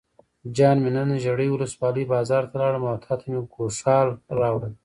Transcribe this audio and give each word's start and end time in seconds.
جان 0.55 0.77
مې 0.83 0.91
نن 0.95 1.09
ژرۍ 1.23 1.49
ولسوالۍ 1.51 2.03
بازار 2.13 2.43
ته 2.49 2.55
لاړم 2.61 2.83
او 2.91 2.97
تاته 3.05 3.25
مې 3.31 3.39
ګوښال 3.53 4.09
راوړل. 4.39 4.73